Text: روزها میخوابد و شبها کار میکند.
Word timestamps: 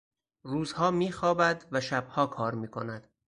روزها 0.43 0.91
میخوابد 0.91 1.65
و 1.71 1.81
شبها 1.81 2.25
کار 2.27 2.55
میکند. 2.55 3.07